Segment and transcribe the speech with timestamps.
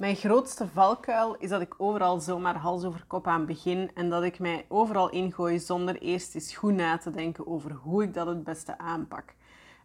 [0.00, 4.22] Mijn grootste valkuil is dat ik overal zomaar hals over kop aan begin en dat
[4.22, 8.26] ik mij overal ingooi zonder eerst eens goed na te denken over hoe ik dat
[8.26, 9.34] het beste aanpak.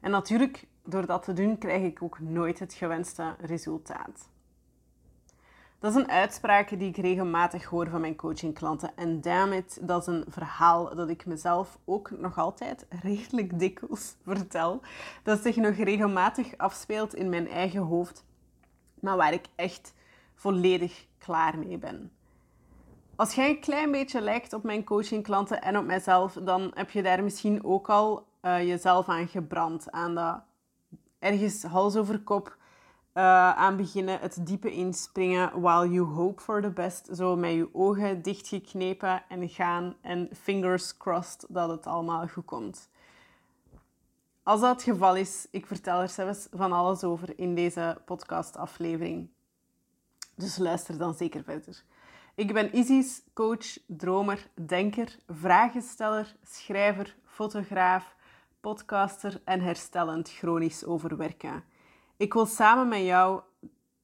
[0.01, 4.29] En natuurlijk, door dat te doen, krijg ik ook nooit het gewenste resultaat.
[5.79, 8.91] Dat is een uitspraak die ik regelmatig hoor van mijn coachingklanten.
[8.95, 14.15] En damn it, dat is een verhaal dat ik mezelf ook nog altijd redelijk dikwijls
[14.23, 14.81] vertel.
[15.23, 18.25] Dat zich nog regelmatig afspeelt in mijn eigen hoofd,
[18.99, 19.93] maar waar ik echt
[20.35, 22.11] volledig klaar mee ben.
[23.15, 27.03] Als jij een klein beetje lijkt op mijn coachingklanten en op mijzelf, dan heb je
[27.03, 29.91] daar misschien ook al uh, jezelf aan gebrand.
[29.91, 30.41] Aan dat
[31.19, 32.57] ergens hals over kop
[33.13, 37.09] uh, aan beginnen, het diepe inspringen while you hope for the best.
[37.13, 42.89] Zo met je ogen dichtgeknepen en gaan en fingers crossed dat het allemaal goed komt.
[44.43, 49.29] Als dat het geval is, ik vertel er zelfs van alles over in deze podcastaflevering.
[50.35, 51.83] Dus luister dan zeker verder.
[52.35, 58.15] Ik ben Isis, coach, dromer, denker, vragensteller, schrijver, fotograaf,
[58.59, 61.63] podcaster en herstellend chronisch overwerken.
[62.17, 63.41] Ik wil samen met jou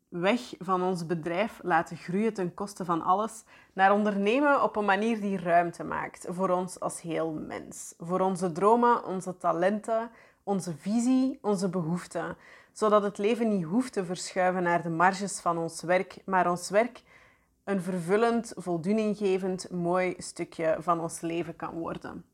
[0.09, 5.21] weg van ons bedrijf laten groeien ten koste van alles naar ondernemen op een manier
[5.21, 7.93] die ruimte maakt voor ons als heel mens.
[7.97, 10.09] Voor onze dromen, onze talenten,
[10.43, 12.37] onze visie, onze behoeften.
[12.71, 16.69] Zodat het leven niet hoeft te verschuiven naar de marges van ons werk, maar ons
[16.69, 17.03] werk
[17.63, 22.25] een vervullend, voldoeninggevend, mooi stukje van ons leven kan worden.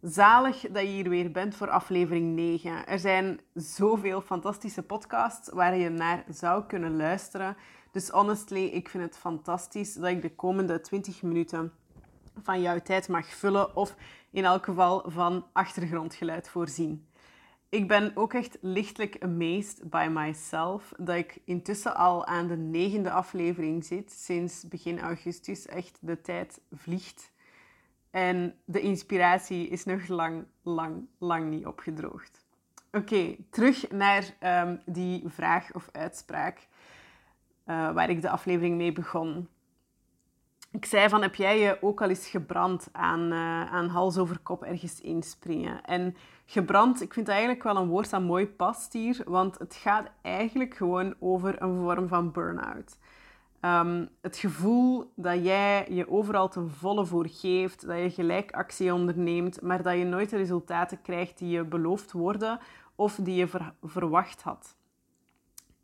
[0.00, 2.86] Zalig dat je hier weer bent voor aflevering 9.
[2.86, 7.56] Er zijn zoveel fantastische podcasts waar je naar zou kunnen luisteren.
[7.90, 11.72] Dus honestly, ik vind het fantastisch dat ik de komende 20 minuten
[12.42, 13.94] van jouw tijd mag vullen of
[14.30, 17.06] in elk geval van achtergrondgeluid voorzien.
[17.74, 23.10] Ik ben ook echt lichtelijk amazed by myself dat ik intussen al aan de negende
[23.10, 25.66] aflevering zit sinds begin augustus.
[25.66, 27.32] Echt, de tijd vliegt.
[28.10, 32.44] En de inspiratie is nog lang, lang, lang niet opgedroogd.
[32.92, 39.48] Oké, terug naar ehm, die vraag of uitspraak uh, waar ik de aflevering mee begon.
[40.74, 44.38] Ik zei van, heb jij je ook al eens gebrand aan, uh, aan hals over
[44.38, 45.84] kop ergens inspringen?
[45.84, 50.10] En gebrand, ik vind eigenlijk wel een woord dat mooi past hier, want het gaat
[50.22, 52.98] eigenlijk gewoon over een vorm van burn-out.
[53.60, 58.94] Um, het gevoel dat jij je overal ten volle voor geeft, dat je gelijk actie
[58.94, 62.58] onderneemt, maar dat je nooit de resultaten krijgt die je beloofd worden
[62.94, 63.48] of die je
[63.82, 64.76] verwacht had.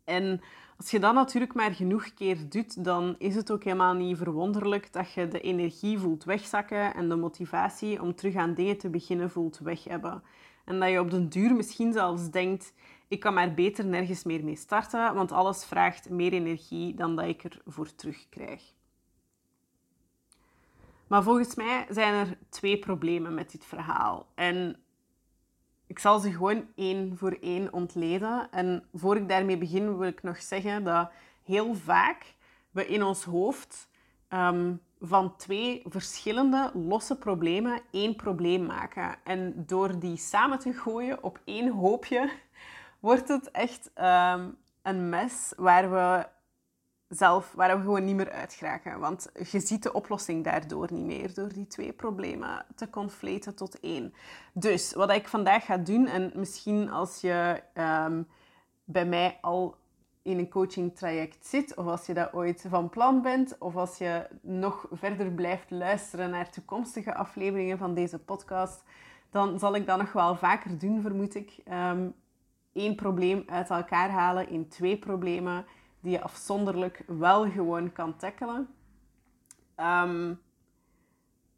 [0.03, 0.41] En
[0.81, 4.93] als je dat natuurlijk maar genoeg keer doet, dan is het ook helemaal niet verwonderlijk
[4.93, 9.29] dat je de energie voelt wegzakken en de motivatie om terug aan dingen te beginnen
[9.29, 10.23] voelt weg hebben.
[10.65, 12.73] En dat je op den duur misschien zelfs denkt,
[13.07, 17.25] ik kan maar beter nergens meer mee starten, want alles vraagt meer energie dan dat
[17.25, 18.73] ik ervoor terugkrijg.
[21.07, 24.27] Maar volgens mij zijn er twee problemen met dit verhaal.
[24.35, 24.75] En
[25.91, 28.47] ik zal ze gewoon één voor één ontleden.
[28.51, 31.11] En voor ik daarmee begin, wil ik nog zeggen dat
[31.43, 32.35] heel vaak
[32.71, 33.89] we in ons hoofd
[34.27, 39.15] ehm, van twee verschillende losse problemen één probleem maken.
[39.23, 42.29] En door die samen te gooien op één hoopje,
[42.99, 44.49] wordt het echt ehm,
[44.81, 46.27] een mes waar we
[47.11, 48.99] zelf, waar we gewoon niet meer uit geraken.
[48.99, 53.79] Want je ziet de oplossing daardoor niet meer, door die twee problemen te conflaten tot
[53.79, 54.13] één.
[54.53, 58.23] Dus wat ik vandaag ga doen, en misschien als je ehm,
[58.83, 59.75] bij mij al
[60.21, 63.97] in een coaching traject zit, of als je dat ooit van plan bent, of als
[63.97, 68.83] je nog verder blijft luisteren naar toekomstige afleveringen van deze podcast,
[69.29, 71.57] dan zal ik dat nog wel vaker doen, vermoed ik.
[71.71, 72.13] Um,
[72.73, 75.65] één probleem uit elkaar halen in twee problemen
[76.01, 78.69] die je afzonderlijk wel gewoon kan tackelen.
[79.77, 80.41] Um,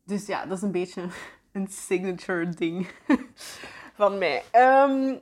[0.04, 1.08] dus ja, dat is een beetje
[1.52, 2.90] een signature ding
[4.00, 4.44] van mij.
[4.52, 5.20] Um,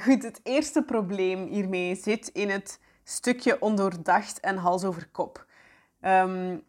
[0.00, 5.46] goed, het eerste probleem hiermee zit in het stukje ondoordacht en hals over kop.
[6.00, 6.62] Um,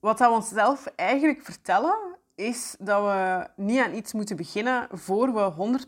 [0.00, 2.05] wat we onszelf eigenlijk vertellen,
[2.36, 5.78] is dat we niet aan iets moeten beginnen voor we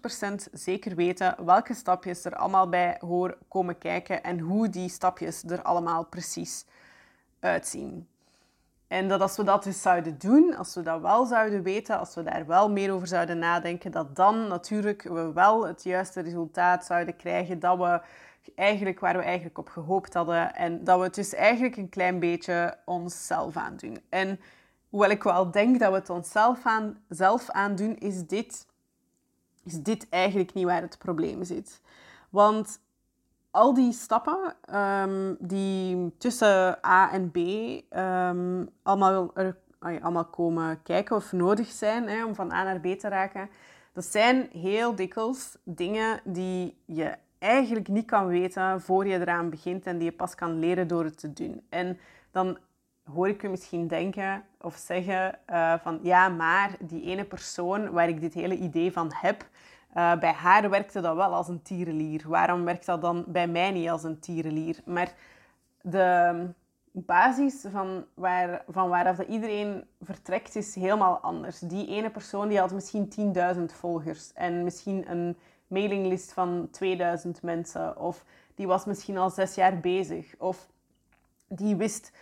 [0.49, 5.43] 100% zeker weten welke stapjes er allemaal bij horen komen kijken en hoe die stapjes
[5.43, 6.65] er allemaal precies
[7.41, 8.09] uitzien.
[8.87, 12.15] En dat als we dat dus zouden doen, als we dat wel zouden weten, als
[12.15, 16.85] we daar wel meer over zouden nadenken, dat dan natuurlijk we wel het juiste resultaat
[16.85, 18.01] zouden krijgen dat we
[18.55, 22.19] eigenlijk waar we eigenlijk op gehoopt hadden en dat we het dus eigenlijk een klein
[22.19, 23.99] beetje onszelf aandoen.
[24.09, 24.41] En
[24.89, 28.67] hoewel ik wel denk dat we het onszelf aan, zelf aandoen, is dit,
[29.65, 31.81] is dit eigenlijk niet waar het probleem zit.
[32.31, 32.81] Want
[33.51, 37.37] al die stappen ehm, die tussen A en B
[37.89, 39.33] ehm, allemaal,
[39.81, 43.51] allemaal komen kijken of nodig zijn hè, om van A naar B te raken,
[43.93, 49.87] dat zijn heel dikwijls dingen die je eigenlijk niet kan weten voor je eraan begint
[49.87, 51.63] en die je pas kan leren door het te doen.
[51.69, 51.99] En
[52.31, 52.59] dan
[53.15, 58.09] hoor ik u misschien denken of zeggen uh, van ja, maar die ene persoon waar
[58.09, 59.47] ik dit hele idee van heb,
[59.97, 62.23] uh, bij haar werkte dat wel als een tierenlier.
[62.29, 64.81] Waarom werkt dat dan bij mij niet als een tierenlier?
[64.85, 65.13] Maar
[65.81, 66.47] de
[66.93, 71.59] basis van, waar, van waaraf dat iedereen vertrekt is helemaal anders.
[71.59, 77.99] Die ene persoon die had misschien 10.000 volgers en misschien een mailinglist van 2000 mensen.
[77.99, 78.25] Of
[78.55, 80.35] die was misschien al zes jaar bezig.
[80.39, 80.69] Of
[81.49, 82.13] die wist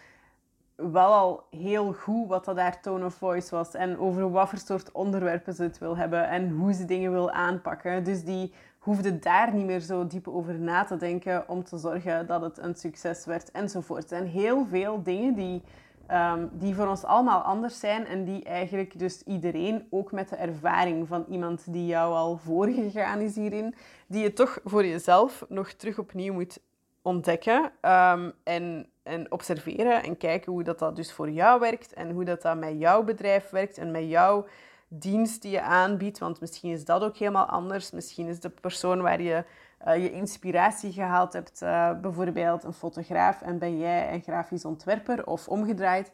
[0.76, 3.74] wel al heel goed wat dat daar tone of voice was.
[3.74, 6.28] En over wat voor soort onderwerpen ze het wil hebben.
[6.28, 8.04] En hoe ze dingen wil aanpakken.
[8.04, 12.26] Dus die hoefde daar niet meer zo diep over na te denken om te zorgen
[12.26, 14.08] dat het een succes werd enzovoort.
[14.08, 15.62] Zijn heel veel dingen die,
[16.10, 20.36] um, die voor ons allemaal anders zijn en die eigenlijk dus iedereen, ook met de
[20.36, 23.74] ervaring van iemand die jou al voorgegaan is hierin,
[24.06, 26.58] die je toch voor jezelf nog terug opnieuw moet
[27.02, 32.10] ontdekken um, en, en observeren en kijken hoe dat, dat dus voor jou werkt en
[32.10, 34.46] hoe dat, dat met jouw bedrijf werkt en met jouw
[34.88, 36.18] dienst die je aanbiedt.
[36.18, 37.90] Want misschien is dat ook helemaal anders.
[37.90, 39.44] Misschien is de persoon waar je
[39.86, 45.26] uh, je inspiratie gehaald hebt, uh, bijvoorbeeld een fotograaf en ben jij een grafisch ontwerper
[45.26, 46.12] of omgedraaid.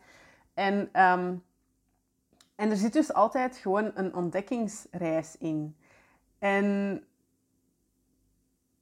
[0.54, 1.42] En, um,
[2.54, 5.76] en er zit dus altijd gewoon een ontdekkingsreis in.
[6.38, 6.98] En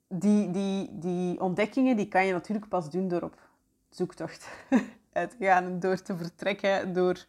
[0.08, 3.49] die, die, die ontdekkingen die kan je natuurlijk pas doen door op
[4.00, 4.48] zoektocht
[5.40, 7.26] gaan door te vertrekken, door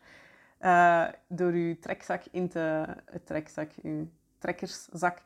[0.62, 2.86] uh, door uw trekzak in te...
[3.24, 4.08] Trekzak, uw
[4.38, 5.22] trekkerszak,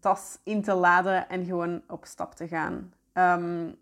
[0.00, 2.92] tas in te laden en gewoon op stap te gaan.
[3.14, 3.76] Um,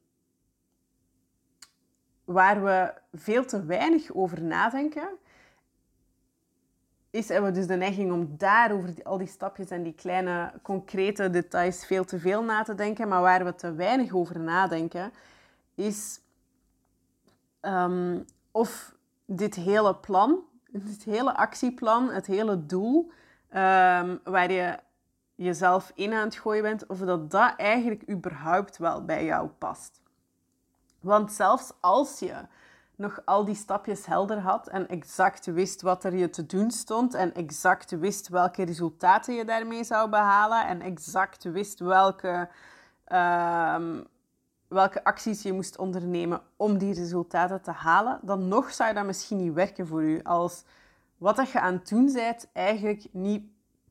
[2.24, 5.08] waar we veel te weinig over nadenken,
[7.10, 10.52] is hebben we dus de neiging om daar over al die stapjes en die kleine
[10.62, 13.08] concrete details veel te veel na te denken.
[13.08, 15.12] Maar waar we te weinig over nadenken,
[15.74, 16.20] is
[17.60, 18.94] um, of
[19.26, 23.10] dit hele plan het hele actieplan, het hele doel
[23.48, 24.78] ehm, waar je
[25.34, 30.00] jezelf in aan het gooien bent, of dat dat eigenlijk überhaupt wel bij jou past.
[31.00, 32.34] Want zelfs als je
[32.96, 37.14] nog al die stapjes helder had en exact wist wat er je te doen stond
[37.14, 42.48] en exact wist welke resultaten je daarmee zou behalen en exact wist welke
[43.04, 44.00] ehm,
[44.68, 49.36] welke acties je moest ondernemen om die resultaten te halen, dan nog zou dat misschien
[49.36, 50.22] niet werken voor u.
[50.22, 50.64] Als
[51.16, 53.42] wat je aan het doen bent eigenlijk niet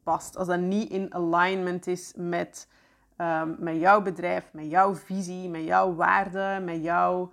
[0.03, 0.37] past.
[0.37, 2.67] Als dat niet in alignment is met,
[3.17, 7.31] um, met jouw bedrijf, met jouw visie, met jouw waarden, met jouw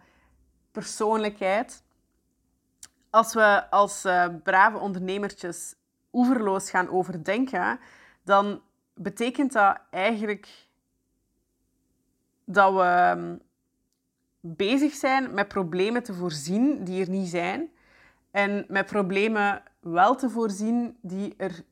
[0.72, 1.82] persoonlijkheid.
[3.10, 5.74] Als we als uh, brave ondernemertjes
[6.12, 7.80] oeverloos gaan overdenken,
[8.22, 8.60] dan
[8.94, 10.63] betekent dat eigenlijk
[12.44, 13.36] dat we ehm,
[14.40, 17.70] bezig zijn met problemen te voorzien die er niet zijn.
[18.30, 21.64] En met problemen wel te voorzien die er...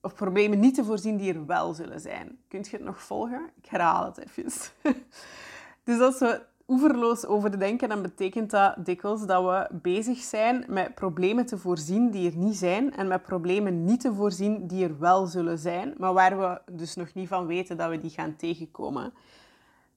[0.00, 2.38] Of problemen niet te voorzien die er wel zullen zijn.
[2.48, 3.50] Kunt je het nog volgen?
[3.62, 4.44] Ik herhaal het even.
[5.84, 10.94] dus als we oeverloos over denken, dan betekent dat dikwijls dat we bezig zijn met
[10.94, 14.98] problemen te voorzien die er niet zijn en met problemen niet te voorzien die er
[14.98, 18.36] wel zullen zijn, maar waar we dus nog niet van weten dat we die gaan
[18.36, 19.12] tegenkomen.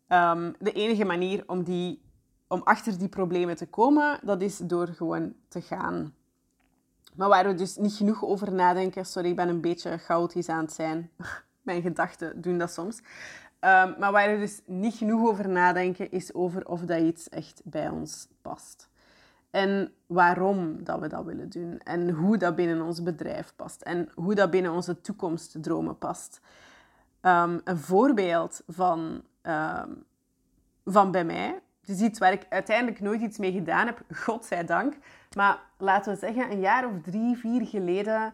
[0.10, 2.02] Um, de enige manier om, die,
[2.48, 6.14] om achter die problemen te komen, dat is door gewoon te gaan.
[7.16, 10.64] Maar waar we dus niet genoeg over nadenken, sorry, ik ben een beetje chaotisch aan
[10.64, 11.12] het zijn.
[11.62, 12.98] Mijn gedachten doen dat soms.
[12.98, 17.62] Um, maar waar we dus niet genoeg over nadenken, is over of dat iets echt
[17.64, 18.90] bij ons past.
[19.52, 21.80] En waarom dat we dat willen doen.
[21.84, 23.82] En hoe dat binnen ons bedrijf past.
[23.82, 26.42] En hoe dat binnen onze toekomstdromen past.
[27.22, 29.90] Um, een voorbeeld van Ehm,
[30.86, 31.60] van bij mij.
[31.86, 34.94] Is iets waar ik uiteindelijk nooit iets mee gedaan heb, godzijdank.
[35.36, 38.34] Maar laten we zeggen, een jaar of drie, vier geleden...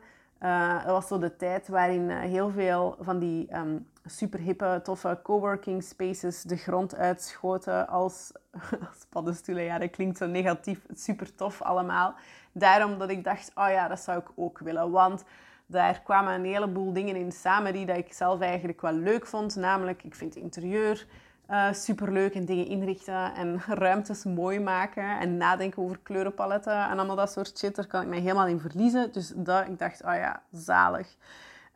[0.83, 5.19] Dat was zo de tijd waarin uh, heel veel van die um, super hippe, toffe
[5.23, 8.31] coworking spaces de grond uitschoten als,
[8.89, 9.63] als paddenstoelen.
[9.63, 10.85] Ja, dat klinkt zo negatief.
[10.93, 12.15] Super tof allemaal.
[12.51, 14.91] Daarom dat ik dacht, oh ja, dat zou ik ook willen.
[14.91, 15.23] Want
[15.65, 19.55] daar kwamen een heleboel dingen in samen die dat ik zelf eigenlijk wel leuk vond.
[19.55, 21.05] Namelijk, ik vind interieur
[21.49, 26.83] uh, eh, super leuk en dingen inrichten en ruimtes mooi maken en nadenken over kleurenpaletten
[26.83, 27.75] en allemaal dat soort shit.
[27.75, 29.11] Daar kan ik mij helemaal in verliezen.
[29.11, 31.15] Dus dat, ik dacht, oh ja, zalig.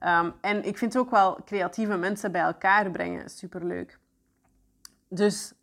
[0.04, 4.00] Um, en ik vind ook wel creatieve mensen bij elkaar brengen super leuk.
[5.08, 5.54] Dus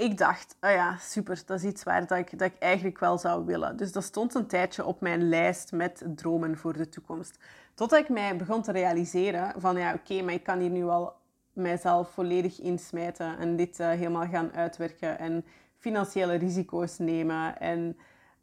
[0.00, 3.18] ik dacht, oh ja, super, dat is iets waar dat ik, dat ik eigenlijk wel
[3.18, 3.76] zou willen.
[3.76, 7.38] Dus dat stond een tijdje op mijn lijst met dromen voor de toekomst.
[7.74, 11.12] Totdat ik mij begon te realiseren van, ja, oké, maar ik kan hier nu al
[11.52, 15.44] mijzelf volledig insmijten en dit uh, helemaal gaan uitwerken en
[15.76, 17.96] financiële risico's nemen en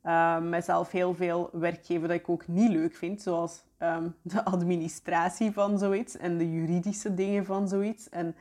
[0.04, 4.46] uh, mezelf heel veel werk geven dat ik ook niet leuk vind, zoals um, de
[4.46, 8.36] administratie van zoiets en de juridische dingen van zoiets en,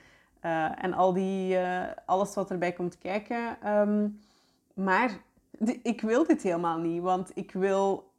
[0.46, 1.58] uh, en al die,
[2.06, 3.70] alles wat erbij komt kijken.
[3.70, 4.20] Um,
[4.74, 5.10] maar
[5.82, 8.10] ik wil dit helemaal niet, want ik wil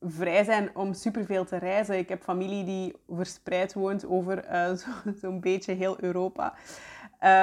[0.00, 1.98] vrij zijn om superveel te reizen.
[1.98, 6.54] Ik heb familie die verspreid woont over uh, zo'n zo beetje heel Europa.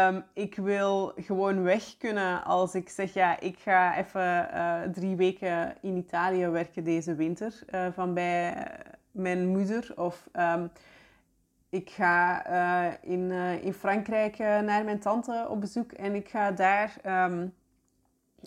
[0.07, 5.75] Um, ik wil gewoon weg kunnen als ik zeg, ja, ik ga even drie weken
[5.81, 7.53] in Italië werken deze winter
[7.93, 8.67] van bij
[9.11, 9.93] mijn moeder.
[9.95, 10.71] Of um,
[11.69, 12.43] ik ga
[13.01, 17.53] in, in Frankrijk naar mijn tante op bezoek en ik ga daar um,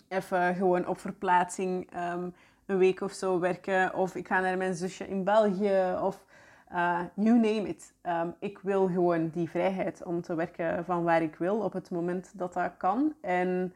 [0.09, 1.89] even gewoon op verplaatsing
[2.67, 3.95] een week of zo werken.
[3.95, 5.97] Of ik ga naar mijn zusje in België.
[6.03, 6.25] Of
[7.15, 7.95] you name it.
[8.01, 11.91] Ehm, ik wil gewoon die vrijheid om te werken van waar ik wil op het
[11.91, 13.15] moment dat dat kan.
[13.21, 13.75] En,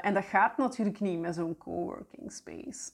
[0.00, 2.90] en dat gaat natuurlijk niet met zo'n coworking space.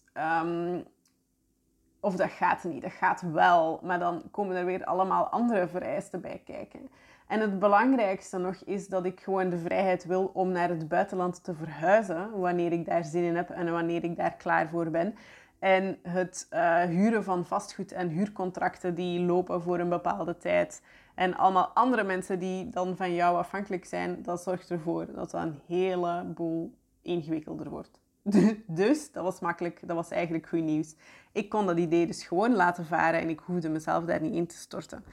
[2.05, 3.81] Of dat gaat niet, dat gaat wel.
[3.83, 6.89] Maar dan komen er weer allemaal andere vereisten bij kijken.
[7.27, 11.45] En het belangrijkste nog is dat ik gewoon de vrijheid wil om naar het buitenland
[11.45, 15.15] te verhuizen, wanneer ik daar zin in heb en wanneer ik daar klaar voor ben.
[15.59, 20.83] En het uh, huren van vastgoed en huurcontracten die lopen voor een bepaalde tijd.
[21.15, 25.43] En allemaal andere mensen die dan van jou afhankelijk zijn, dat zorgt ervoor dat dat
[25.43, 28.02] een heleboel ingewikkelder wordt.
[28.67, 30.95] Dus dat was makkelijk, dat was eigenlijk goed nieuws.
[31.33, 34.47] Ik kon dat idee dus gewoon laten varen en ik hoefde mezelf daar niet in
[34.47, 35.05] te storten.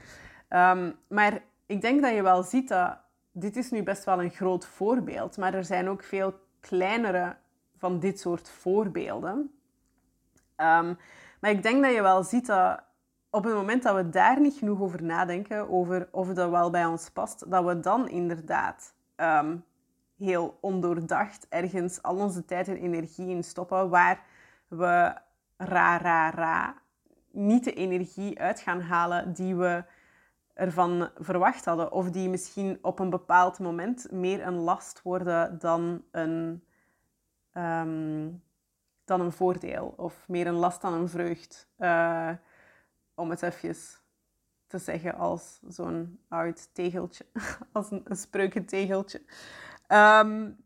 [0.50, 2.98] Um, maar ik denk dat je wel ziet dat
[3.32, 7.36] dit is nu best wel een groot voorbeeld, maar er zijn ook veel kleinere
[7.78, 9.38] van dit soort voorbeelden.
[10.58, 10.98] Um,
[11.40, 12.84] maar ik denk dat je wel ziet dat
[13.30, 16.86] op het moment dat we daar niet genoeg over nadenken, over of dat wel bij
[16.86, 19.64] ons past, dat we dan inderdaad um,
[20.20, 24.24] heel ondoordacht ergens al onze tijd en energie in stoppen, waar
[24.68, 25.14] we
[25.58, 26.76] ra, ra, ra
[27.32, 29.84] niet de energie uit gaan halen die we
[30.54, 31.92] ervan verwacht hadden.
[31.92, 36.64] Of die misschien op een bepaald moment meer een last worden dan een,
[37.54, 38.44] um,
[39.06, 39.94] dan een voordeel.
[39.98, 41.70] Of meer een last dan een vreugd.
[41.78, 42.32] Uh,
[43.16, 43.76] om het even
[44.68, 47.26] te zeggen als zo'n oud tegeltje.
[47.72, 49.22] als een, een spreukentegeltje.
[49.92, 50.58] Um,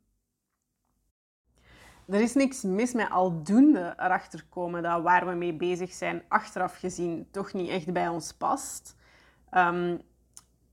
[2.08, 6.78] er is niks mis met aldoende erachter komen dat waar we mee bezig zijn, achteraf
[6.78, 8.96] gezien, toch niet echt bij ons past.
[9.52, 10.02] Um,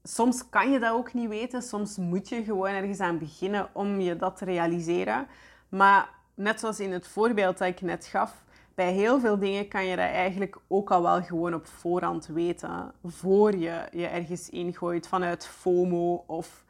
[0.02, 1.62] soms kan je dat ook niet weten.
[1.62, 5.26] Soms moet je gewoon ergens aan beginnen om je dat te realiseren.
[5.68, 9.84] Maar net zoals in het voorbeeld dat ik net gaf, bij heel veel dingen kan
[9.84, 12.92] je dat eigenlijk ook al wel gewoon op voorhand weten.
[13.04, 16.64] Voor je je ergens ingooit vanuit FOMO of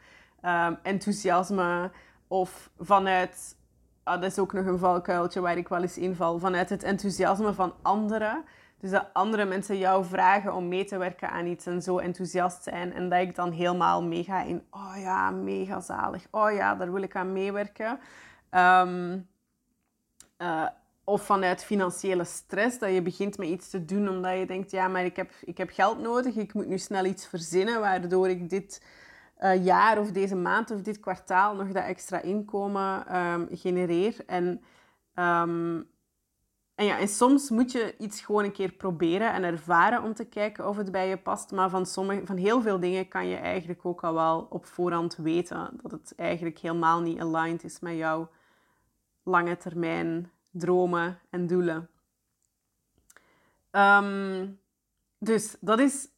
[0.44, 1.90] um, enthousiasme
[2.28, 3.56] of vanuit,
[4.02, 7.52] ah, dat is ook nog een valkuiltje waar ik wel eens inval, vanuit het enthousiasme
[7.52, 8.44] van anderen.
[8.78, 12.62] Dus dat andere mensen jou vragen om mee te werken aan iets en zo enthousiast
[12.62, 12.92] zijn.
[12.92, 16.26] En dat ik dan helemaal meega in, oh ja, mega zalig.
[16.30, 17.98] Oh ja, daar wil ik aan meewerken.
[18.50, 19.28] Um,
[20.38, 20.66] uh,
[21.04, 24.88] of vanuit financiële stress, dat je begint met iets te doen omdat je denkt, ja,
[24.88, 26.36] maar ik heb, ik heb geld nodig.
[26.36, 28.82] Ik moet nu snel iets verzinnen waardoor ik dit
[29.40, 34.16] uh, jaar of deze maand of dit kwartaal nog dat extra inkomen um, genereer.
[34.26, 34.62] En
[35.14, 35.88] um,
[36.80, 40.24] en ja, en soms moet je iets gewoon een keer proberen en ervaren om te
[40.24, 41.50] kijken of het bij je past.
[41.50, 45.16] Maar van, sommige, van heel veel dingen kan je eigenlijk ook al wel op voorhand
[45.16, 48.30] weten dat het eigenlijk helemaal niet aligned is met jouw
[49.22, 51.88] lange termijn dromen en doelen.
[53.70, 54.60] Um,
[55.18, 56.08] dus dat is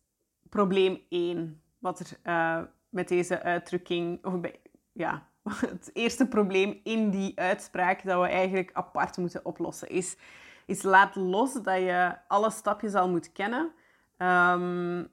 [0.49, 4.61] probleem 1, wat er uh, met deze uitdrukking, of bij,
[4.93, 5.27] ja,
[5.77, 10.17] het eerste probleem in die uitspraak dat we eigenlijk apart moeten oplossen is
[10.67, 13.73] is laat los dat je alle stapjes al moet kennen.
[14.19, 15.11] Um,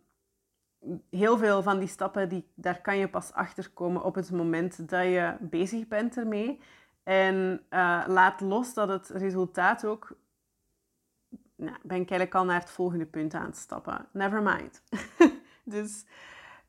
[1.09, 4.89] heel veel van die stappen, die, daar kan je pas achter komen op het moment
[4.89, 6.59] dat je bezig bent ermee.
[7.03, 10.17] En uh, laat los dat het resultaat ook...
[11.55, 14.07] Nou, ben ik eigenlijk al naar het volgende punt aan het stappen.
[14.11, 14.83] Never mind.
[15.63, 16.05] dus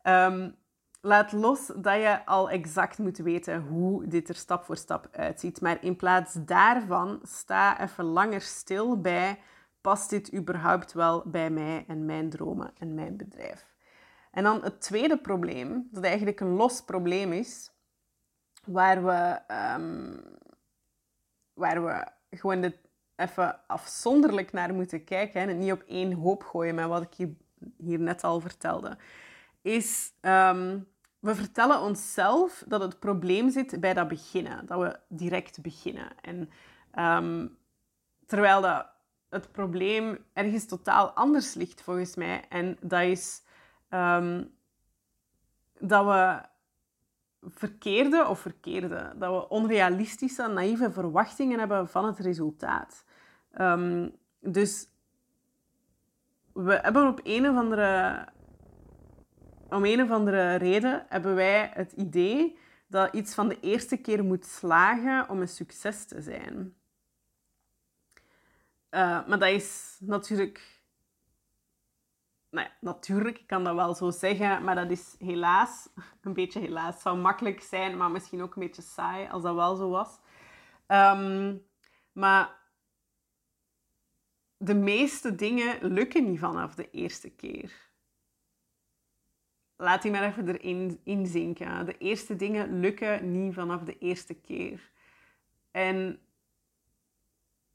[0.03, 0.57] um,
[1.01, 5.61] laat los dat je al exact moet weten hoe dit er stap voor stap uitziet.
[5.61, 9.39] Maar in plaats daarvan sta even langer stil bij:
[9.81, 13.69] past dit überhaupt wel bij mij en mijn dromen en mijn bedrijf?
[14.31, 17.71] En dan het tweede probleem, dat eigenlijk een los probleem is,
[18.65, 20.17] waar we, ehm,
[21.53, 22.77] waar we gewoon dit
[23.17, 27.31] even afzonderlijk naar moeten kijken en niet op één hoop gooien met wat ik hier,
[27.77, 28.97] hier net al vertelde,
[29.63, 30.79] is ehm,
[31.19, 36.09] we vertellen onszelf dat het probleem zit bij dat beginnen, dat we direct beginnen.
[36.21, 36.51] En
[36.91, 37.47] ehm,
[38.27, 38.87] terwijl dat
[39.29, 43.43] het probleem ergens totaal anders ligt volgens mij, en dat is
[45.79, 46.49] dat we
[47.43, 53.05] verkeerde of verkeerde, dat we onrealistische, naïeve verwachtingen hebben van het resultaat.
[53.51, 54.09] Ehm,
[54.41, 54.89] dus
[56.53, 58.27] we hebben op een of andere,
[59.71, 64.25] om een of andere reden hebben wij het idee dat iets van de eerste keer
[64.25, 66.75] moet slagen om een succes te zijn.
[68.91, 70.81] Uh, maar dat is natuurlijk
[72.51, 75.89] nou ja, natuurlijk, ik kan dat wel zo zeggen, maar dat is helaas,
[76.23, 79.77] een beetje helaas, zou makkelijk zijn, maar misschien ook een beetje saai als dat wel
[79.77, 80.19] zo was.
[80.87, 81.57] Ehm,
[82.13, 82.59] maar
[84.57, 87.90] de meeste dingen lukken niet vanaf de eerste keer.
[89.81, 91.87] Laat die maar even erin inzinken.
[91.87, 94.91] De eerste dingen lukken niet vanaf de eerste keer.
[95.71, 96.19] En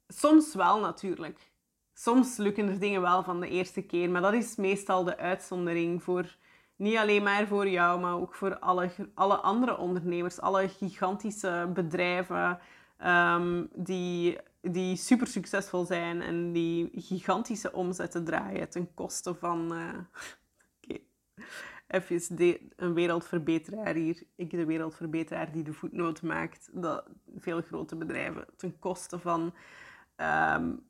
[0.07, 1.53] soms wel natuurlijk
[1.93, 6.03] soms lukken er dingen wel van de eerste keer, maar dat is meestal de uitzondering
[6.03, 6.35] voor
[6.75, 12.59] niet alleen maar voor jou, maar ook voor alle, alle andere ondernemers, alle gigantische bedrijven
[13.05, 19.73] um, die, die super succesvol zijn en die gigantische omzetten draaien ten koste van.
[19.73, 20.97] Uh,
[21.87, 24.23] Even de, een wereldverbeteraar hier.
[24.35, 26.69] Ik, de wereldverbeteraar die de voetnoot maakt.
[26.73, 27.05] Dat
[27.37, 29.53] veel grote bedrijven ten koste van
[30.17, 30.85] um,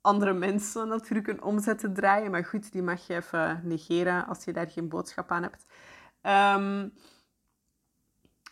[0.00, 2.30] andere mensen natuurlijk een omzet te draaien.
[2.30, 5.66] Maar goed, die mag je even negeren als je daar geen boodschap aan hebt.
[6.20, 6.88] Ehm,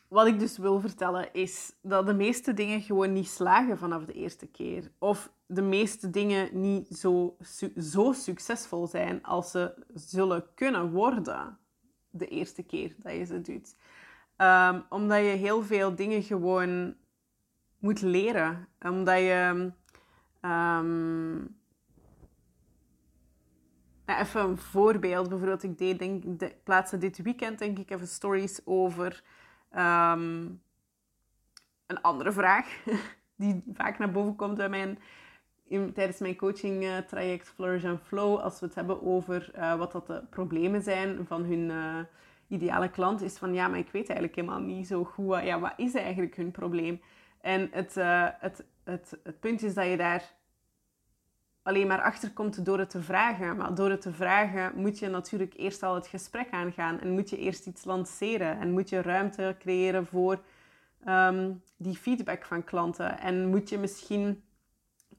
[0.09, 4.13] wat ik dus wil vertellen is dat de meeste dingen gewoon niet slagen vanaf de
[4.13, 4.91] eerste keer.
[4.99, 7.37] Of de meeste dingen niet zo,
[7.77, 11.59] zo succesvol zijn als ze zullen kunnen worden
[12.13, 13.77] de eerste keer dat je ze doet.
[14.37, 16.95] Ehm, omdat je heel veel dingen gewoon
[17.79, 18.69] moet leren.
[18.81, 19.73] Omdat je
[20.45, 21.61] Um,
[24.07, 25.29] even een voorbeeld.
[25.29, 29.23] Bijvoorbeeld, ik deed, denk, de, dit weekend denk ik even stories over
[29.73, 30.63] um,
[31.87, 32.85] een andere vraag
[33.37, 34.99] die vaak naar boven komt bij mijn,
[35.69, 38.39] tijdens mijn coaching uh, traject Flourish and Flow.
[38.39, 41.99] Als we het hebben over uh, wat dat de problemen zijn van hun uh,
[42.49, 45.73] ideale klant, is van ja, maar ik weet eigenlijk helemaal niet zo goed ja, wat
[45.77, 47.01] is eigenlijk hun probleem.
[47.41, 47.95] En het,
[48.39, 50.33] het het, het punt is dat je daar
[51.63, 53.57] alleen maar achter komt door het te vragen.
[53.57, 57.01] Maar door het te vragen moet je natuurlijk eerst al het gesprek aangaan.
[57.01, 58.61] En moet je eerst iets lanceren.
[58.61, 60.43] En moet je ruimte creëren voor
[61.05, 63.19] ehm, die feedback van klanten.
[63.19, 64.43] En moet je misschien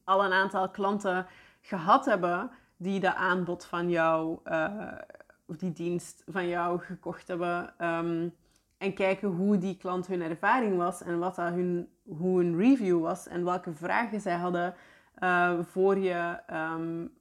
[0.04, 1.26] al een aantal klanten
[1.62, 4.92] gehad hebben die de aanbod van jou, uh,
[5.46, 7.74] of die dienst van jou gekocht hebben.
[7.78, 8.30] Ehm,
[8.78, 13.02] en kijken hoe die klant hun ervaring was en wat dat hun, hoe hun review
[13.02, 14.76] was en welke vragen zij hadden
[15.20, 17.14] uh, voor, je, um,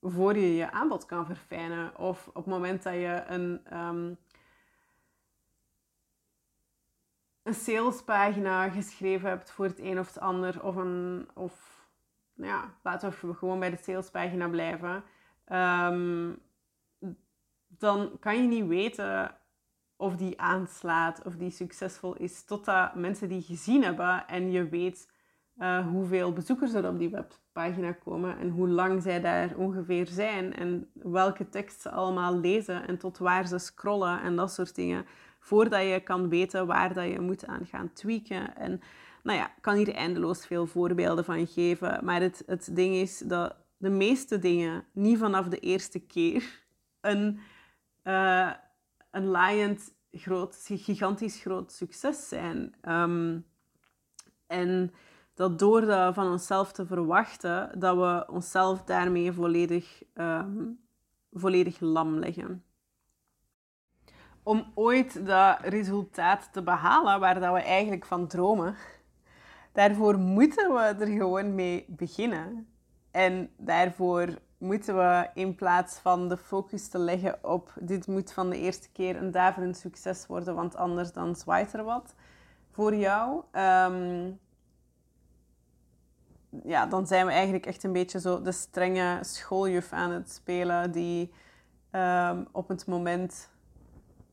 [0.00, 1.98] voor je je aanbod kan verfijnen.
[1.98, 4.16] Of op het moment dat je een, um,
[7.46, 10.62] een salespagina geschreven hebt voor het een of het ander.
[10.62, 11.86] Of, een, of
[12.34, 15.04] nou ja, laten we gewoon bij de salespagina blijven.
[15.52, 16.38] Um,
[17.66, 19.36] dan kan je niet weten
[19.96, 25.10] of die aanslaat, of die succesvol is, totdat mensen die gezien hebben en je weet
[25.58, 30.54] uh, hoeveel bezoekers er op die webpagina komen en hoe lang zij daar ongeveer zijn
[30.54, 35.06] en welke tekst ze allemaal lezen en tot waar ze scrollen en dat soort dingen,
[35.40, 38.56] voordat je kan weten waar dat je moet aan gaan tweaken.
[38.56, 38.80] En
[39.22, 43.18] nou ja, ik kan hier eindeloos veel voorbeelden van geven, maar het, het ding is
[43.18, 46.64] dat de meeste dingen niet vanaf de eerste keer
[47.00, 47.38] een...
[48.04, 48.50] Uh,
[49.16, 52.74] een laaiend groot, gigantisch groot succes zijn.
[52.88, 53.46] Um,
[54.46, 54.92] en
[55.36, 60.80] dat door van onszelf te verwachten, dat we onszelf daarmee volledig, um,
[61.32, 62.64] volledig lam leggen.
[64.42, 68.74] Om ooit dat resultaat te behalen waar dat we eigenlijk van dromen,
[69.72, 72.68] daarvoor moeten we er gewoon mee beginnen.
[73.10, 78.50] En daarvoor moeten we in plaats van de focus te leggen op dit moet van
[78.50, 82.14] de eerste keer een daverend succes worden, want anders dan zwaait er wat
[82.70, 83.42] voor jou.
[83.52, 84.30] Ehm,
[86.64, 90.92] ja, dan zijn we eigenlijk echt een beetje zo de strenge schooljuf aan het spelen
[90.92, 91.32] die
[91.90, 93.50] ehm, op het moment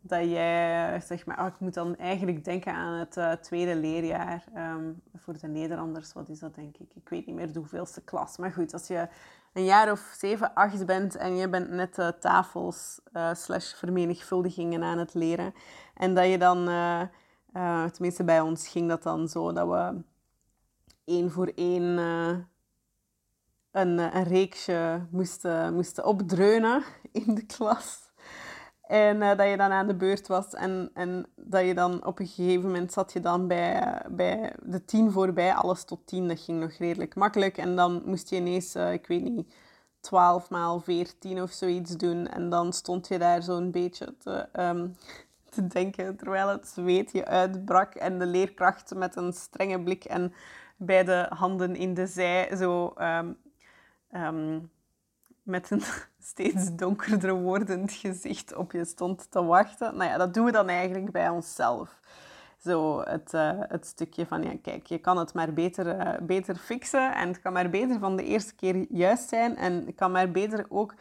[0.01, 4.43] dat jij zeg maar, oh, ik moet dan eigenlijk denken aan het uh, tweede leerjaar
[4.55, 6.13] um, voor de Nederlanders.
[6.13, 6.89] Wat is dat, denk ik?
[6.95, 8.37] Ik weet niet meer de hoeveelste klas.
[8.37, 9.07] Maar goed, als je
[9.53, 14.83] een jaar of zeven, acht bent en je bent net uh, tafels uh, slash vermenigvuldigingen
[14.83, 15.53] aan het leren.
[15.93, 16.65] En dat je dan,
[17.91, 20.01] tenminste bij ons ging dat dan zo, dat we
[21.05, 21.83] één voor één
[23.71, 28.11] een, een reeksje moesten, moesten opdreunen in de klas.
[28.87, 32.27] En dat je dan aan de beurt was en, en dat je dan op een
[32.27, 36.27] gegeven moment zat je dan bij, bij de tien voorbij, alles tot tien.
[36.27, 37.57] Dat ging nog redelijk makkelijk.
[37.57, 39.53] En dan moest je ineens, ik weet niet,
[39.99, 42.27] 12 maal 14 of zoiets doen.
[42.27, 44.95] En dan stond je daar zo'n beetje te, um,
[45.49, 47.93] te denken terwijl het zweet je uitbrak.
[47.93, 50.33] En de leerkracht met een strenge blik en
[50.75, 53.37] beide handen in de zij zo um,
[54.11, 54.71] um,
[55.43, 55.81] met een
[56.19, 59.97] steeds donkerder wordend gezicht op je stond te wachten.
[59.97, 61.99] Nou ja, dat doen we dan eigenlijk bij onszelf.
[62.59, 66.55] Zo het, uh, het stukje van, ja, kijk, je kan het maar beter, uh, beter
[66.55, 70.11] fixen en het kan maar beter van de eerste keer juist zijn en het kan
[70.11, 70.93] maar beter ook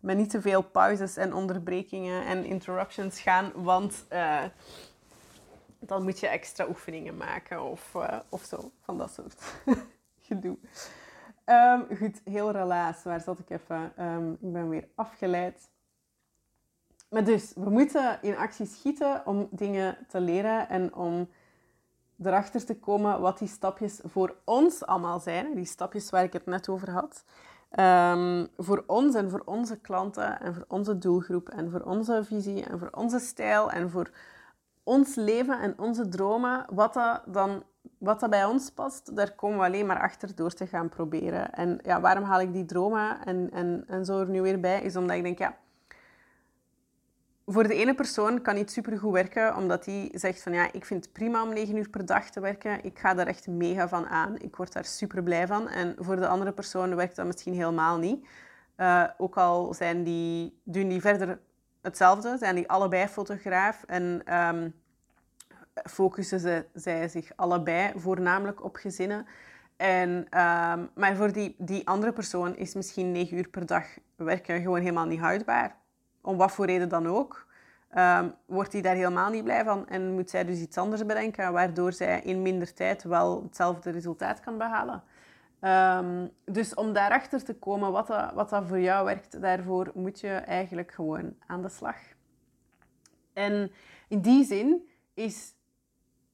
[0.00, 4.42] met niet te veel pauzes en onderbrekingen en interruptions gaan, want uh,
[5.80, 7.96] dan moet je extra oefeningen maken of,
[8.28, 9.42] of zo, van dat soort
[10.28, 10.56] gedoe.
[11.50, 13.02] Um, goed, heel relaas.
[13.02, 13.92] Waar zat ik even?
[13.98, 15.70] Um, ik ben weer afgeleid.
[17.08, 21.28] Maar dus, we moeten in actie schieten om dingen te leren en om
[22.22, 25.54] erachter te komen wat die stapjes voor ons allemaal zijn.
[25.54, 27.24] Die stapjes waar ik het net over had.
[27.78, 32.64] Um, voor ons en voor onze klanten en voor onze doelgroep en voor onze visie
[32.64, 34.10] en voor onze stijl en voor
[34.90, 37.62] ons leven en onze dromen, wat dat dan
[37.98, 41.52] wat dat bij ons past, daar komen we alleen maar achter door te gaan proberen.
[41.52, 44.82] En ja, waarom haal ik die dromen en, en, en zo er nu weer bij?
[44.82, 45.56] Is omdat ik denk, ja,
[47.46, 51.04] voor de ene persoon kan iets supergoed werken, omdat die zegt van ja, ik vind
[51.04, 52.84] het prima om 9 uur per dag te werken.
[52.84, 54.38] Ik ga daar echt mega van aan.
[54.38, 55.68] Ik word daar super blij van.
[55.68, 58.26] En voor de andere persoon werkt dat misschien helemaal niet.
[58.76, 61.40] Uh, ook al zijn die, doen die verder
[61.80, 64.74] hetzelfde, zijn die allebei fotograaf en um,
[65.74, 69.26] focussen ze, zij zich allebei voornamelijk op gezinnen.
[69.76, 73.84] En, um, maar voor die, die andere persoon is misschien negen uur per dag
[74.16, 75.76] werken gewoon helemaal niet houdbaar.
[76.20, 77.48] Om wat voor reden dan ook.
[77.96, 81.52] Um, wordt hij daar helemaal niet blij van en moet zij dus iets anders bedenken,
[81.52, 85.02] waardoor zij in minder tijd wel hetzelfde resultaat kan behalen.
[85.60, 90.20] Um, dus om daarachter te komen wat dat, wat dat voor jou werkt, daarvoor moet
[90.20, 91.96] je eigenlijk gewoon aan de slag.
[93.32, 93.70] En
[94.08, 95.54] in die zin is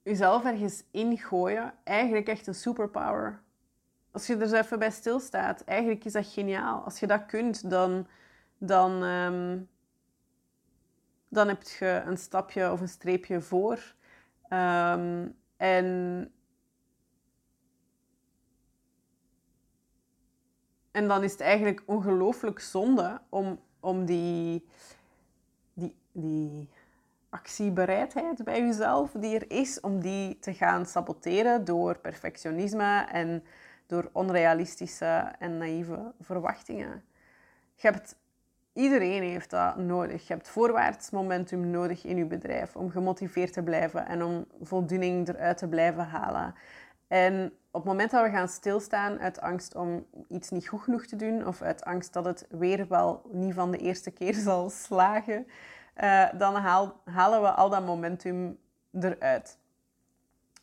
[0.06, 3.42] jezelf ergens ingooien eigenlijk echt een superpower.
[4.10, 6.82] Als je er zo even bij stilstaat, eigenlijk is dat geniaal.
[6.84, 8.06] Als je dat kunt, dan,
[8.58, 9.68] dan, um,
[11.28, 13.94] dan heb je een stapje of een streepje voor.
[14.50, 16.32] Um, en,
[20.90, 24.66] en dan is het eigenlijk ongelooflijk zonde om, om die,
[25.74, 26.68] die, die
[27.36, 33.44] actiebereidheid bij jezelf die er is om die te gaan saboteren door perfectionisme en
[33.86, 37.04] door onrealistische en naïeve verwachtingen.
[37.74, 38.16] Je hebt,
[38.72, 40.26] iedereen heeft dat nodig.
[40.26, 45.28] Je hebt voorwaarts momentum nodig in je bedrijf om gemotiveerd te blijven en om voldoening
[45.28, 46.54] eruit te blijven halen.
[47.08, 51.06] En op het moment dat we gaan stilstaan uit angst om iets niet goed genoeg
[51.06, 54.70] te doen of uit angst dat het weer wel niet van de eerste keer zal
[54.70, 55.46] slagen,
[56.02, 56.54] uh, dan
[57.04, 58.58] halen we al dat momentum
[59.00, 59.58] eruit.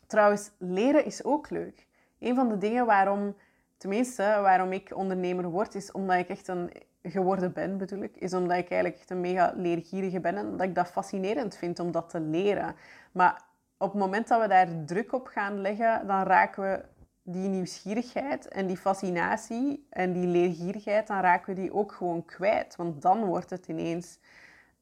[0.06, 1.86] Trouwens, leren is ook leuk.
[2.18, 3.36] Een van de dingen waarom,
[3.76, 8.34] tenminste, waarom ik ondernemer word, is omdat ik echt een geworden ben, bedoel ik, is
[8.34, 11.90] omdat ik eigenlijk echt een mega leergierige ben en dat ik dat fascinerend vind om
[11.90, 12.74] dat te leren.
[13.12, 13.42] Maar
[13.78, 16.84] op het moment dat we daar druk op gaan leggen, dan raken we
[17.22, 22.76] die nieuwsgierigheid en die fascinatie en die leergierigheid, dan raken we die ook gewoon kwijt.
[22.76, 24.18] Want dan wordt het ineens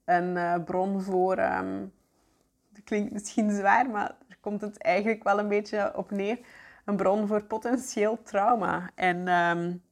[0.05, 1.37] een uh, bron voor.
[1.37, 6.39] Dat klinkt misschien zwaar, maar daar komt het eigenlijk wel een beetje op neer.
[6.85, 8.91] Een bron voor potentieel trauma.
[8.95, 9.83] En, um,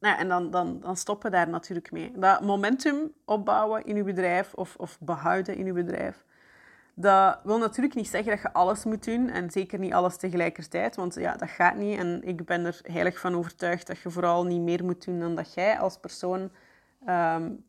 [0.00, 2.12] nou, en dan, dan, dan stoppen we daar natuurlijk mee.
[2.14, 6.24] Dat momentum opbouwen in je bedrijf of, of behouden in je bedrijf.
[6.94, 10.96] Dat wil natuurlijk niet zeggen dat je alles moet doen en zeker niet alles tegelijkertijd,
[10.96, 11.98] want ja, dat gaat niet.
[11.98, 15.34] En ik ben er heilig van overtuigd dat je vooral niet meer moet doen dan
[15.34, 16.50] dat jij als persoon
[17.08, 17.64] um,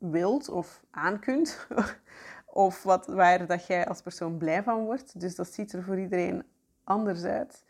[0.00, 1.66] wilt of aan kunt.
[2.46, 5.20] of wat, waar dat jij als persoon blij van wordt.
[5.20, 6.44] Dus dat ziet er voor iedereen
[6.84, 7.64] anders uit.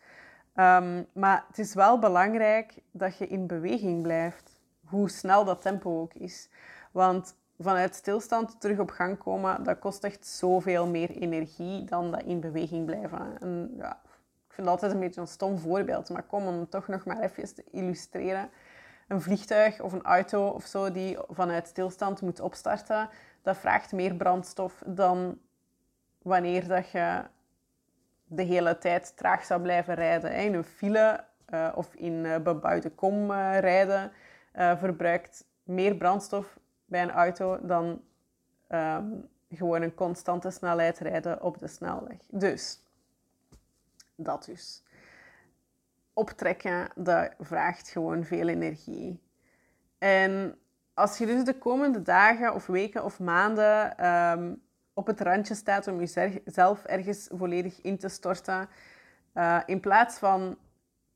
[0.55, 4.59] Um, maar het is wel belangrijk dat je in beweging blijft.
[4.85, 6.49] Hoe snel dat tempo ook is.
[6.91, 12.23] Want vanuit stilstand terug op gang komen, dat kost echt zoveel meer energie dan dat
[12.23, 13.39] in beweging blijven.
[13.39, 14.01] En ja,
[14.47, 17.19] ik vind dat altijd een beetje een stom voorbeeld, maar kom om toch nog maar
[17.19, 18.49] even te illustreren.
[19.11, 23.09] Een vliegtuig of een auto of zo die vanuit stilstand moet opstarten,
[23.41, 25.39] dat vraagt meer brandstof dan
[26.21, 27.23] wanneer dat je
[28.25, 30.33] de hele tijd traag zou blijven rijden.
[30.33, 34.11] In een file uh, of in uh, bebouwde kom uh, rijden
[34.53, 38.01] verbruikt meer brandstof bij een auto dan
[38.69, 42.17] um, gewoon een constante snelheid rijden op de snelweg.
[42.29, 42.79] Dus,
[44.15, 44.83] dat dus.
[46.21, 49.19] Optrekken, dat vraagt gewoon veel energie.
[49.97, 50.55] En
[50.93, 54.61] als je dus de komende dagen of weken of maanden um,
[54.93, 58.69] op het randje staat om jezelf ergens volledig in te storten,
[59.33, 60.57] uh, in plaats van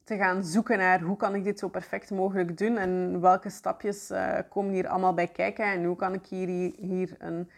[0.03, 4.11] te gaan zoeken naar hoe kan ik dit zo perfect mogelijk doen en welke stapjes
[4.11, 7.49] uh, komen hier allemaal bij kijken en hoe kan ik hier, hier een,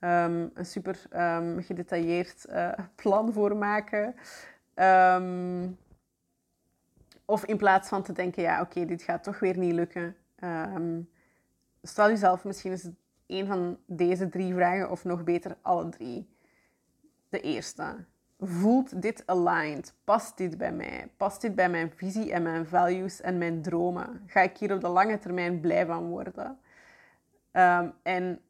[0.00, 4.14] um, een super um, gedetailleerd uh, plan voor maken.
[7.26, 10.16] Of in plaats van te denken, ja oké, dit gaat toch weer niet lukken.
[11.82, 12.88] stel jezelf misschien eens
[13.26, 16.28] een van deze drie vragen of nog beter alle drie.
[17.28, 18.04] De eerste.
[18.40, 19.94] Voelt dit aligned?
[20.04, 21.08] Past dit bij mij?
[21.16, 24.22] Past dit bij mijn visie en mijn values en mijn dromen?
[24.26, 26.58] Ga ik hier op de lange termijn blij van worden?
[27.52, 28.40] Um, en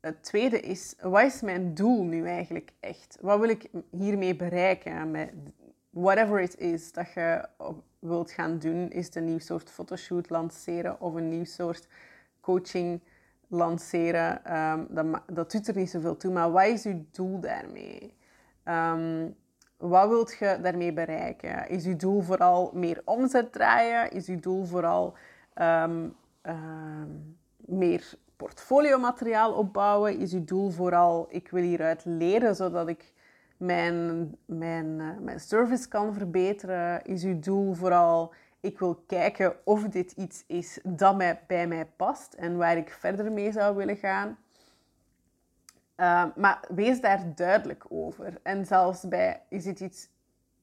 [0.00, 3.18] het tweede is, wat is mijn doel nu eigenlijk echt?
[3.20, 5.10] Wat wil ik hiermee bereiken?
[5.10, 5.32] Met
[5.90, 7.48] whatever it is dat je
[8.00, 8.90] wilt gaan doen.
[8.90, 11.88] Is een nieuw soort fotoshoot lanceren of een nieuw soort
[12.40, 13.00] coaching
[13.48, 14.56] lanceren?
[14.56, 16.32] Um, dat, dat doet er niet zoveel toe.
[16.32, 18.14] Maar wat is uw doel daarmee?
[18.64, 19.36] Um,
[19.76, 21.68] wat wilt je daarmee bereiken?
[21.68, 24.10] Is uw doel vooral meer omzet draaien?
[24.10, 25.16] Is uw doel vooral
[25.54, 26.16] um,
[27.56, 30.18] meer portfoliomateriaal opbouwen?
[30.18, 33.12] Is uw doel vooral, ik wil hieruit leren zodat ik
[33.60, 37.04] mijn, mijn, uh, mijn service kan verbeteren?
[37.04, 41.86] Is uw doel vooral, ik wil kijken of dit iets is dat mij, bij mij
[41.86, 44.38] past en waar ik verder mee zou willen gaan?
[45.96, 48.38] Uh, maar wees daar duidelijk over.
[48.42, 50.08] En zelfs bij is het iets,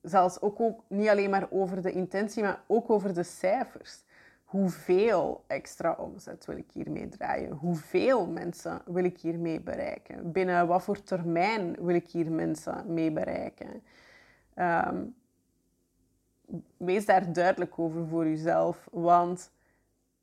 [0.01, 4.03] zelfs ook, ook niet alleen maar over de intentie, maar ook over de cijfers.
[4.47, 7.51] Hoeveel extra omzet wil ik hiermee draaien?
[7.51, 10.31] Hoeveel mensen wil ik hiermee bereiken?
[10.31, 13.83] Binnen wat voor termijn wil ik hier mensen mee bereiken?
[14.55, 15.15] Um,
[16.77, 18.87] wees daar duidelijk over voor jezelf.
[18.91, 19.51] Want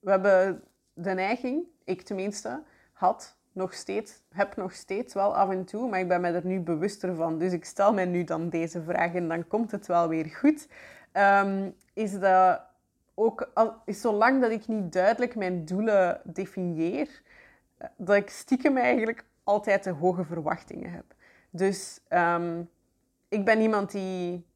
[0.00, 5.64] we hebben de neiging, ik tenminste, had nog steeds, heb nog steeds wel af en
[5.64, 7.38] toe, maar ik ben me er nu bewuster van.
[7.38, 10.68] Dus ik stel mij nu dan deze vraag en dan komt het wel weer goed.
[11.12, 12.72] Um, is dat
[13.14, 17.22] ook, al, zolang dat ik niet duidelijk mijn doelen definieer,
[17.76, 21.04] eh, dat ik stiekem eigenlijk altijd te hoge verwachtingen heb.
[21.50, 22.70] Dus um,
[23.28, 24.46] ik ben iemand die,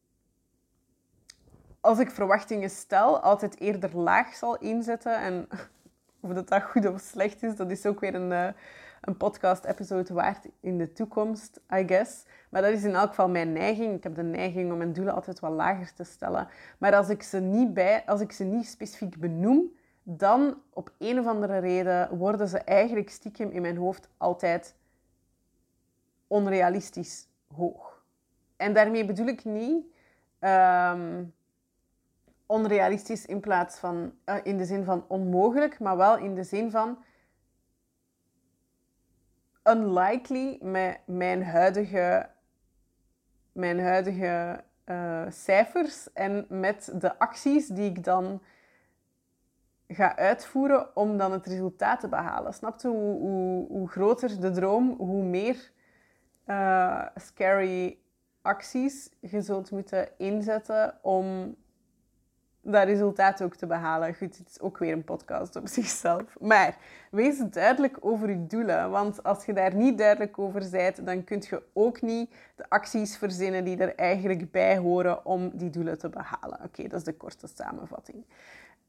[1.79, 5.21] als ik verwachtingen stel, altijd eerder laag zal inzetten.
[5.21, 5.47] En
[6.21, 8.47] of dat, dat goed of slecht is, dat is ook weer een, uh,
[9.01, 12.25] een podcast-episode waard in de toekomst, I guess.
[12.49, 13.95] Maar dat is in elk geval mijn neiging.
[13.95, 16.47] Ik heb de neiging om mijn doelen altijd wat lager te stellen.
[16.77, 19.71] Maar als ik ze niet, bij, als ik ze niet specifiek benoem,
[20.03, 24.75] dan op een of andere reden worden ze eigenlijk stiekem in mijn hoofd altijd
[26.27, 28.03] onrealistisch hoog.
[28.57, 29.85] En daarmee bedoel ik niet
[30.39, 31.33] um,
[32.45, 36.71] onrealistisch in plaats van uh, in de zin van onmogelijk, maar wel in de zin
[36.71, 36.97] van
[39.69, 42.29] unlikely met mijn huidige,
[43.51, 48.41] mijn huidige uh, cijfers en met de acties die ik dan
[49.87, 52.53] ga uitvoeren om dan het resultaat te behalen.
[52.53, 52.87] Snap je?
[52.87, 55.71] Hoe, hoe, hoe groter de droom, hoe meer
[56.45, 57.97] uh, scary
[58.41, 61.55] acties je zult moeten inzetten om
[62.61, 64.15] dat resultaat ook te behalen.
[64.15, 66.39] Goed, het is ook weer een podcast op zichzelf.
[66.39, 66.77] Maar
[67.11, 68.89] wees duidelijk over je doelen.
[68.89, 73.17] Want als je daar niet duidelijk over bent, dan kun je ook niet de acties
[73.17, 76.59] verzinnen die er eigenlijk bij horen om die doelen te behalen.
[76.63, 78.25] Oké, dat is de korte samenvatting.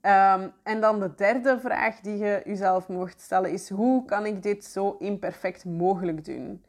[0.03, 4.43] Um, en dan de derde vraag die je jezelf mocht stellen is: hoe kan ik
[4.43, 6.65] dit zo imperfect mogelijk doen?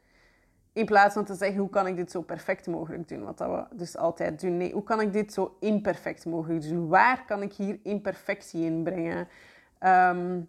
[0.72, 3.24] In plaats van te zeggen, hoe kan ik dit zo perfect mogelijk doen?
[3.24, 4.56] Wat dat we dus altijd doen.
[4.56, 6.88] Nee, hoe kan ik dit zo imperfect mogelijk doen?
[6.88, 9.28] Waar kan ik hier imperfectie in brengen?
[9.80, 10.48] Um,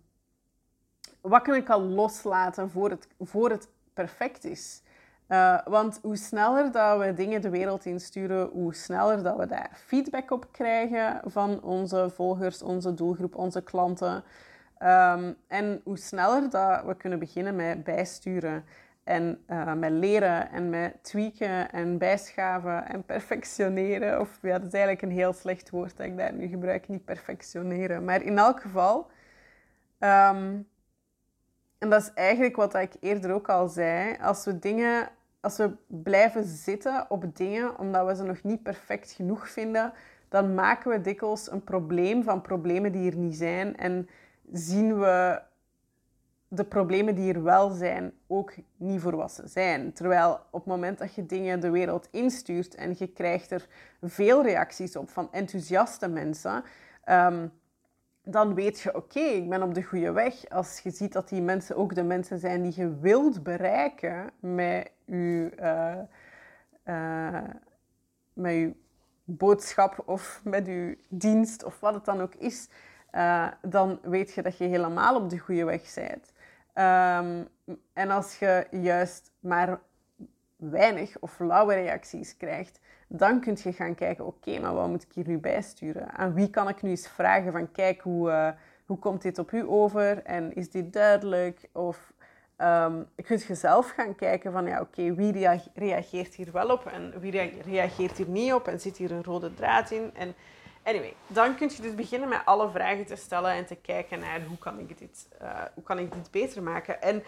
[1.22, 4.82] wat kan ik al loslaten voor het, voor het perfect is?
[5.28, 9.72] Uh, want hoe sneller dat we dingen de wereld insturen, hoe sneller dat we daar
[9.86, 14.24] feedback op krijgen van onze volgers, onze doelgroep, onze klanten,
[14.84, 18.66] Ehm, en hoe sneller dat we kunnen beginnen met bijsturen
[19.04, 24.20] en uh, met leren en met tweaken en bijschaven en perfectioneren.
[24.20, 27.06] Of ja, dat is eigenlijk een heel slecht woord dat ik daar nu gebruik, niet
[27.06, 28.06] perfectioneren.
[28.06, 29.10] Maar in elk geval,
[30.00, 30.58] ehm,
[31.78, 35.72] en dat is eigenlijk wat ik eerder ook al zei, als we dingen, als we
[35.88, 39.94] blijven zitten op dingen omdat we ze nog niet perfect genoeg vinden,
[40.30, 44.10] dan maken we dikwijls een probleem van problemen die er niet zijn en
[44.52, 45.42] zien we
[46.56, 49.94] de problemen die er wel zijn ook niet volwassen zijn.
[49.94, 53.68] Terwijl op het moment dat je dingen de wereld instuurt en je krijgt er
[54.02, 56.64] veel reacties op van enthousiaste mensen,
[57.10, 57.52] um,
[58.24, 60.50] dan weet je, oké, ik ben op de goede weg.
[60.50, 64.92] Als je ziet dat die mensen ook de mensen zijn die je wilt bereiken met
[65.06, 67.50] je, uh, uh,
[68.34, 68.74] met
[69.24, 72.70] boodschap of met je dienst of wat het dan ook is,
[73.12, 76.33] uh, dan weet je dat je helemaal op de goede weg bent.
[76.76, 77.48] Um,
[77.94, 79.80] en als je juist maar
[80.56, 85.14] weinig of lauwe reacties krijgt, dan kun je gaan kijken, oké, maar wat moet ik
[85.14, 86.12] hier nu bijsturen?
[86.12, 88.50] Aan wie kan ik nu eens vragen van, kijk, hoe, uh,
[88.86, 90.24] hoe komt dit op u over?
[90.24, 91.70] En is dit duidelijk?
[91.72, 92.14] Of
[92.58, 96.86] um, je kunt je zelf gaan kijken van, ja, oké, wie reageert hier wel op
[96.86, 97.32] en wie
[97.66, 98.68] reageert hier niet op?
[98.68, 100.12] En zit hier een rode draad in?
[100.14, 100.34] En
[100.84, 104.42] Anyway, dan kun je dus beginnen met alle vragen te stellen en te kijken naar
[104.42, 107.02] hoe kan ik dit, uh, hoe kan ik dit beter maken.
[107.02, 107.24] En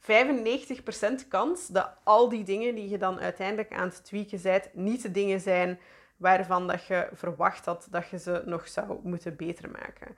[0.00, 5.02] 95% kans dat al die dingen die je dan uiteindelijk aan het tweaken bent, niet
[5.02, 5.80] de dingen zijn
[6.16, 10.08] waarvan dat je verwacht had dat je ze nog zou moeten beter maken.
[10.08, 10.16] Um,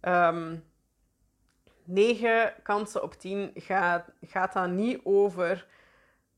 [0.00, 0.56] ehm,
[1.84, 5.66] 9 kansen op 10 gaat, gaat dat niet over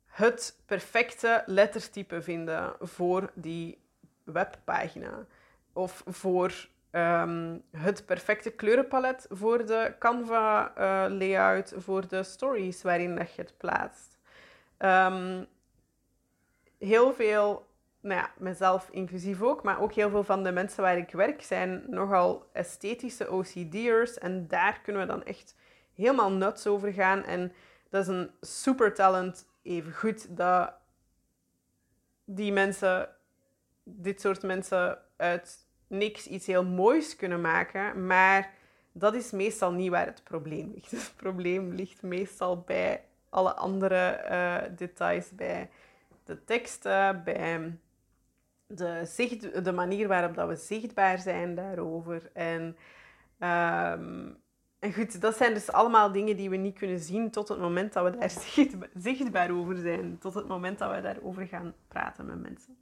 [0.07, 3.86] het perfecte lettertype vinden voor die
[4.27, 5.27] webpagina.
[5.73, 13.17] Of voor um, het perfecte kleurenpalet voor de Canva uh, layout, voor de stories waarin
[13.17, 14.19] dat je het plaatst.
[14.79, 15.47] Um,
[16.79, 17.67] heel veel,
[18.01, 21.43] nou ja, mezelf inclusief ook, maar ook heel veel van de mensen waar ik werk
[21.43, 24.19] zijn nogal esthetische OCD'ers.
[24.19, 25.55] En daar kunnen we dan echt
[25.95, 27.25] helemaal nuts over gaan.
[27.25, 27.53] En
[27.91, 30.73] dat is een super talent, even goed dat
[32.25, 33.16] die mensen
[33.89, 38.07] dit soort mensen uit niks iets heel moois kunnen maken.
[38.07, 38.55] Maar
[38.93, 40.91] dat is meestal niet waar het probleem ligt.
[41.07, 45.71] Het probleem ligt meestal bij alle andere uh, details, bij
[46.25, 47.79] de teksten, bij
[48.67, 52.31] de, zicht, de manier waarop dat we zichtbaar zijn daarover.
[52.33, 52.63] En,
[53.39, 54.37] um,
[54.79, 57.93] en goed, dat zijn dus allemaal dingen die we niet kunnen zien tot het moment
[57.93, 58.33] dat we daar
[59.09, 60.19] zichtbaar over zijn.
[60.19, 62.77] Tot het moment dat we daarover gaan praten met mensen.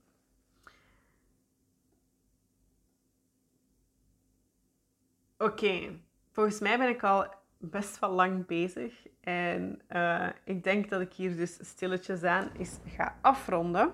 [5.38, 6.00] Oké,
[6.32, 7.26] volgens mij ben ik al
[7.58, 9.06] best wel lang bezig.
[9.20, 13.92] En uh, ik denk dat ik hier dus stilletjes aan is ga afronden.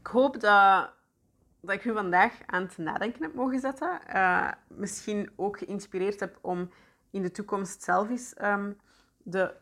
[0.00, 0.90] Ik hoop dat,
[1.60, 4.00] dat ik u vandaag aan het nadenken heb mogen zetten.
[4.14, 6.70] Uh, misschien ook geïnspireerd heb om
[7.10, 8.76] in de toekomst zelf eens um,
[9.22, 9.54] de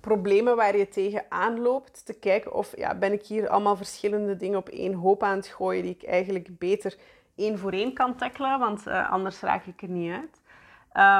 [0.00, 4.58] problemen waar je tegen aanloopt, te kijken of ja, ben ik hier allemaal verschillende dingen
[4.58, 6.96] op één hoop aan het gooien die ik eigenlijk beter
[7.34, 10.40] één voor één kan tackelen, want uh, anders raak ik er niet uit.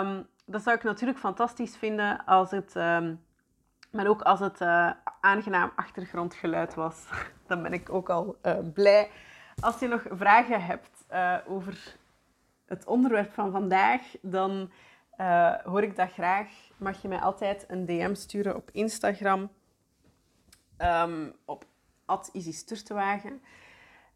[0.07, 3.25] Um, dat zou ik natuurlijk fantastisch vinden als het, um,
[3.91, 7.07] maar ook als het uh, aangenaam achtergrondgeluid was.
[7.47, 9.11] Dan ben ik ook al uh, blij.
[9.61, 11.05] Als je nog vragen hebt
[11.47, 11.97] over
[12.67, 14.71] het onderwerp van vandaag, dan
[15.65, 16.49] hoor ik dat graag.
[16.77, 19.51] Mag je mij altijd een DM sturen op Instagram,
[20.79, 21.65] um, op
[22.33, 23.43] @isisturtewagen.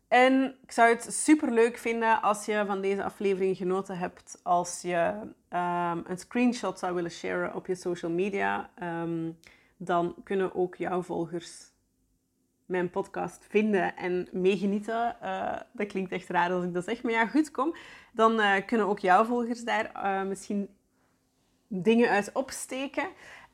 [0.09, 4.41] En ik zou het super leuk vinden als je van deze aflevering genoten hebt.
[4.43, 5.15] Als je
[5.51, 8.71] um, een screenshot zou willen sharen op je social media.
[8.83, 9.39] Um,
[9.77, 11.71] dan kunnen ook jouw volgers
[12.67, 15.17] mijn podcast vinden en meegenieten.
[15.23, 17.03] Uh, dat klinkt echt raar als ik dat zeg.
[17.03, 17.77] Maar ja, goed, kom.
[18.13, 20.69] Dan uh, kunnen ook jouw volgers daar uh, misschien
[21.69, 23.09] dingen uit opsteken.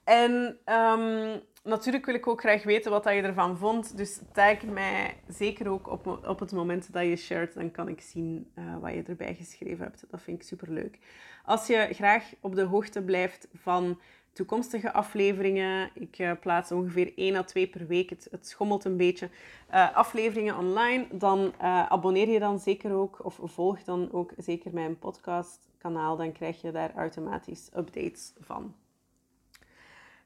[0.04, 3.96] En um, natuurlijk wil ik ook graag weten wat je ervan vond.
[3.96, 7.54] Dus tag mij zeker ook op, op het moment dat je shared.
[7.54, 10.04] Dan kan ik zien uh, wat je erbij geschreven hebt.
[10.10, 10.98] Dat vind ik super leuk.
[11.44, 14.00] Als je graag op de hoogte blijft van
[14.32, 15.90] toekomstige afleveringen.
[15.94, 18.10] Ik uh, plaats ongeveer 1 à 2 per week.
[18.10, 19.30] Het, schommelt een beetje.
[19.70, 21.06] Uh, afleveringen online.
[21.12, 21.52] Dan
[21.88, 23.24] abonneer je dan zeker ook.
[23.24, 26.16] Of volg dan ook zeker mijn podcastkanaal.
[26.16, 28.74] Dan krijg je daar automatisch updates van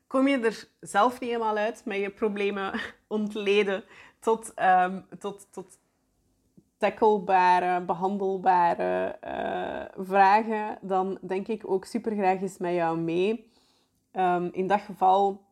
[0.09, 3.85] kom je er zelf niet helemaal uit met je problemen ontleden
[4.21, 5.79] tot, um, tot, tot
[6.79, 13.51] tacklebare, behandelbare uh, vragen, dan denk ik ook super graag eens met jou mee.
[14.13, 15.47] Um, in dat geval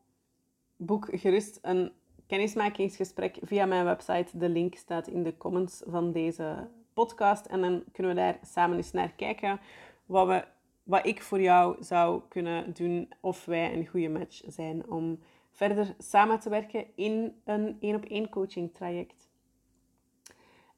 [0.75, 1.91] boek gerust een
[2.27, 4.37] kennismakingsgesprek via mijn website.
[4.37, 7.45] De link staat in de comments van deze podcast.
[7.45, 9.59] En dan kunnen we daar samen eens naar kijken
[10.05, 10.43] wat, we,
[10.87, 13.13] wat ik voor jou zou kunnen doen.
[13.19, 15.19] Of wij een goede match zijn om
[15.51, 19.29] verder samen te werken in een één-op-één coaching traject.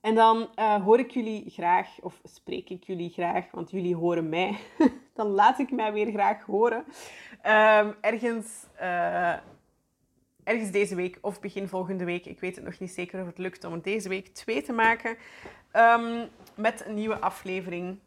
[0.02, 4.30] En dan uh, hoor ik jullie graag, of spreek ik jullie graag, want jullie horen
[4.30, 4.58] mij.
[5.14, 6.86] dan laat ik mij weer graag horen.
[7.46, 9.34] Um, ergens uh,
[10.44, 12.26] ergens deze week of begin volgende week.
[12.26, 15.18] Ik weet het nog niet zeker of het lukt om deze week twee te maken.
[15.74, 18.00] Um, met een nieuwe aflevering.